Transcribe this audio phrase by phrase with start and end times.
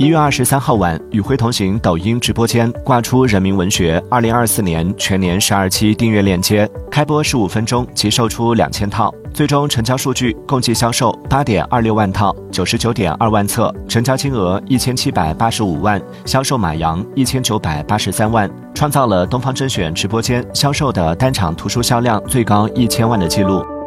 [0.00, 9.14] 一月二十三号晚与辉同行抖音直播间挂出人民文学二零二四年全年十二期订阅链接开播十五分钟即售出两千套。
[9.34, 23.79] 最终成交数据共计销售八点二六万套九十九点二万册成交金额一千七百八十五万销售马洋一千九百八十三万创造了东方甄选直播间销售的单场图书销量最高一千万的记录。